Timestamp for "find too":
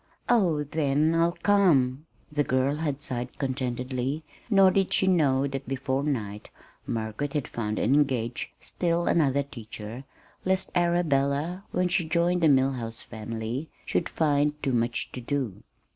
14.09-14.73